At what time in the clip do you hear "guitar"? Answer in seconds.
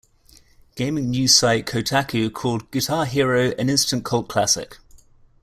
2.71-3.05